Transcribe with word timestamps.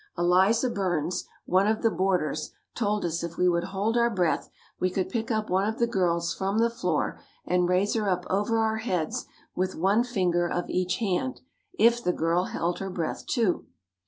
Eliza 0.17 0.67
Burns, 0.67 1.25
one 1.45 1.67
of 1.67 1.83
the 1.83 1.91
boarders, 1.91 2.53
told 2.73 3.05
us 3.05 3.21
if 3.21 3.37
we 3.37 3.47
would 3.47 3.65
hold 3.65 3.95
our 3.95 4.09
breath 4.09 4.49
we 4.79 4.89
could 4.89 5.09
pick 5.09 5.29
up 5.29 5.47
one 5.51 5.69
of 5.69 5.77
the 5.77 5.85
girls 5.85 6.33
from 6.33 6.57
the 6.57 6.71
floor 6.71 7.19
and 7.45 7.69
raise 7.69 7.93
her 7.93 8.09
up 8.09 8.25
over 8.27 8.57
our 8.57 8.77
heads 8.77 9.27
with 9.55 9.75
one 9.75 10.03
finger 10.03 10.49
of 10.49 10.67
each 10.71 10.97
hand, 10.97 11.41
if 11.77 12.03
the 12.03 12.13
girl 12.13 12.45
held 12.45 12.79
her 12.79 12.89
breath, 12.89 13.27
too. 13.27 13.67